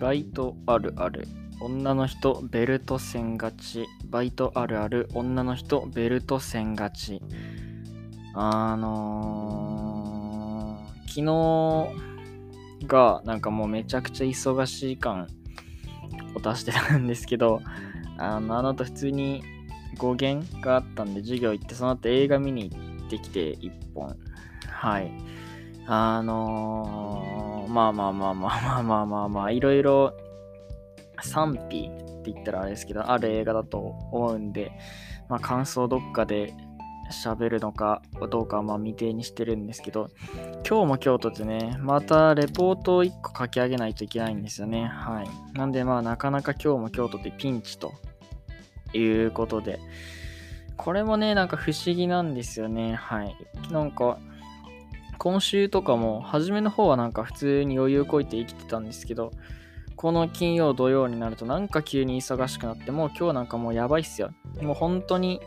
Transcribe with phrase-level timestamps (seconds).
[0.00, 1.28] バイトあるある。
[1.60, 3.86] 女の人ベルト線勝ち。
[4.06, 5.10] バイトあるある。
[5.12, 7.20] 女の人ベルト線勝ち。
[8.32, 11.20] あのー、昨
[12.80, 15.28] 日がなんかもうめちゃくちゃ忙しい感
[16.34, 17.60] を出してたんですけど、
[18.16, 19.42] あの、あの後普通に
[19.98, 24.16] 語源があったんで授業行って、その後映画見に行ってきて1本。
[24.66, 25.12] はい。
[25.86, 27.09] あのー、
[27.70, 30.12] まあまあまあまあまあまあまあまあ、いろいろ
[31.22, 34.72] 賛否って言ったらあれですけど、ある映画だと思うんで、
[35.28, 36.52] まあ感想どっかで
[37.10, 40.08] 喋るのかどうかはまあ未定にしてるんですけど、
[40.68, 44.86] 今日も京都でね、またレポートを1個書き上げないといけないんですよね。
[44.86, 45.56] はい。
[45.56, 47.92] なんでまあなかなか今日も京都でピンチと
[48.92, 49.78] いうことで、
[50.76, 52.94] これもね、なんか不思議なんですよね。
[52.94, 53.36] はい。
[53.70, 54.18] なんか、
[55.20, 59.32] 今週とかも、初めの方はなんか普通に余裕こいて生きてたんですけど、
[59.94, 64.30] この金曜土曜になるとなんか急に忙しくなってもう今日なんかもうやばいっすよ。
[64.62, 65.42] もう本当に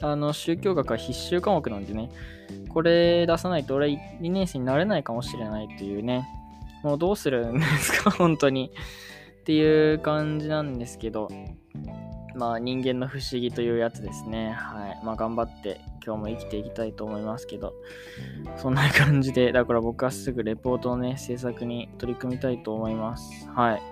[0.00, 2.10] あの宗教学は必修科目なんでね、
[2.70, 3.88] これ出さないと俺
[4.22, 6.26] 2年生になれないかもしれないというね、
[6.82, 8.72] もうどうするんですか、本当に。
[9.40, 11.28] っていう感じなんですけど、
[12.38, 14.52] まあ人間の不思議というやつですね。
[14.52, 15.04] はい。
[15.04, 17.74] まあ頑張って今日も生きていきたいと思いますけど、
[18.56, 23.48] そんな感じで、だから僕はすぐレポートのね、制作に取り組みたいと思います。
[23.50, 23.82] はい。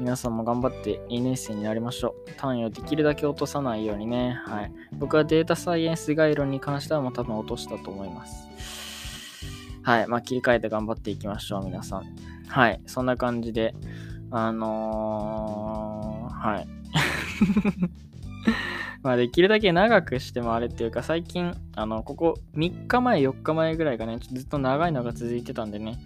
[0.00, 2.32] 皆さんも頑張って2年生になりましょう。
[2.36, 4.40] 単位をできるだけ落とさないようにね。
[4.44, 4.72] はい。
[4.92, 8.48] 僕はデータサイエンス概論に関してはもう多分落としたと思います。
[9.82, 10.08] はい。
[10.08, 12.04] まあ切り替えて頑張っていきましょう、皆さん。
[12.48, 12.80] はい。
[12.86, 13.72] そんな感じで、
[14.32, 16.83] あのー、はい。
[19.02, 25.98] まあできるだけ長くしてもあれっていうか、最近、あの、ここ3日前、4日前ぐらいがね、ずっと長いのが続いてたんでね、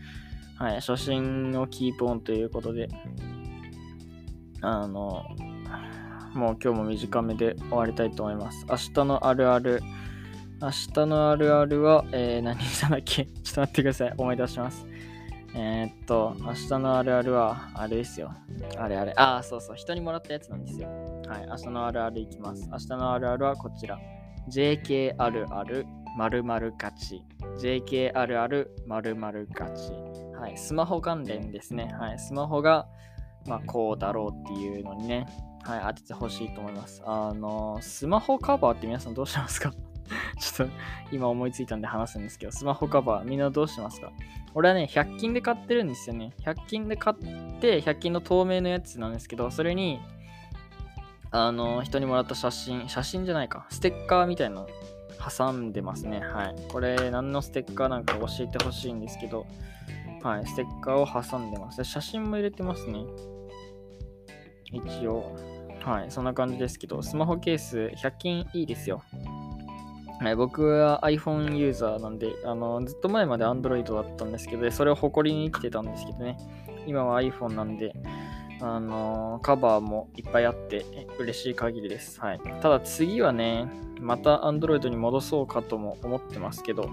[0.57, 2.89] はい、初心をキープオンということで、
[4.61, 5.25] あの、
[6.35, 8.67] もう今日も短めで終わりたいと思います。
[8.69, 9.81] 明日のあるある、
[10.61, 13.27] 明日のあるあるは、えー、何したんだっけ？
[13.45, 14.15] ちょっと待ってください。
[14.17, 14.87] 思い出します。
[15.55, 18.35] えー、っと、明日のあるあるは、あれですよ。
[18.77, 19.13] あれあれ。
[19.17, 19.77] ああ、そうそう。
[19.77, 20.89] 人にもらったやつなんですよ。
[21.29, 21.47] はい。
[21.47, 22.69] 明日のあるあるいきます。
[22.71, 23.99] 明日のあるあるはこちら。
[24.49, 27.23] JK あるある〇〇勝ち。
[27.61, 29.93] JK あるある〇〇勝ち。
[30.39, 30.57] はい。
[30.57, 31.95] スマホ関連ですね。
[31.99, 32.19] はい。
[32.19, 32.87] スマホが、
[33.47, 35.27] まあ、こうだろうっていうのにね、
[35.65, 37.03] はい、当ててほしいと思います。
[37.05, 39.73] あの、スマホカバーって皆さんどうしますか？
[40.41, 40.75] ちょっと
[41.13, 44.11] 今思いついたんで話すんですけど、スマホカバーみんなどうしますか？
[44.55, 46.33] 俺はね、100均で買ってるんですよね。
[46.41, 47.17] 100均で買っ
[47.61, 50.01] て、100均の透明のやつなんですけど、それに、
[51.31, 54.69] あの、人にもらった写真、写真じゃないか、ステッカーみたいなの
[55.19, 56.21] 挟んでますね。
[56.21, 56.55] はい。
[56.71, 59.47] これ、何のステッカーなんか教えてほしいんですけど、
[60.23, 61.85] はい、ステッカーを挟んでます。
[61.85, 63.05] 写真も入れてますね。
[64.73, 65.37] 一応。
[65.85, 69.03] はい、そんな感じですけど、スマホケース100均いいですよ。
[70.21, 76.37] はい、僕は iPhone ユーザーなんで、あのずっと前まで Android だったんですけど、それを誇りに生きてたんですけどね、
[76.87, 77.95] 今は iPhone なんで、
[78.61, 80.85] あのカバーもいっぱいあって
[81.19, 82.21] 嬉しい限りです。
[82.21, 82.41] はい。
[82.61, 83.71] ただ次はね、
[84.01, 86.91] また Android に戻そうかとも思ってますけど、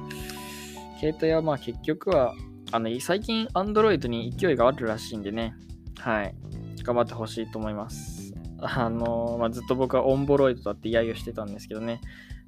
[1.00, 2.34] 携帯はまあ結局は、
[2.72, 5.56] あの、最近 Android に勢いがあるらしいんでね、
[5.98, 6.36] はい。
[6.84, 8.34] 頑張ってほしいと思います。
[8.60, 12.00] あのまあ、ずっと僕はオンボロイドだって揶揄してたんですけどね。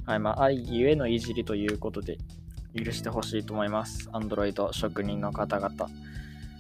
[0.05, 2.17] はい、まあ、愛ゆえのいじりということで、
[2.73, 4.09] 許してほしいと思います。
[4.13, 5.89] アンドロイド職人の方々。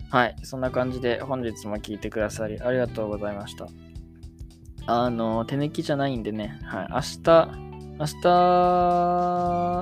[0.09, 3.67] はい、そんな感じで本日も聞いてくださりありがとうございました。
[4.89, 7.67] あの、手抜きじゃないんでね、はい、明日、
[7.99, 8.13] 明日、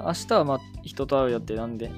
[0.06, 1.92] 明日はま人と会う予定なんで、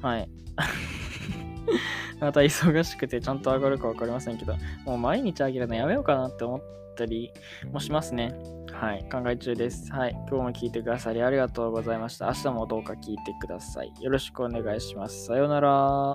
[0.00, 0.28] はい。
[2.20, 6.62] また忙しくてちゃんと上がるか分かりませんけど、もう毎日あげるのやめようかなって思っ
[6.96, 7.32] たり
[7.72, 8.34] もしますね。
[8.72, 9.92] はい、考え中です。
[9.92, 12.26] はい、今日も聞いてくださりありがとうございました。
[12.26, 13.92] 明日もどうか聞いてください。
[14.00, 15.26] よろしくお願いします。
[15.26, 16.14] さようなら。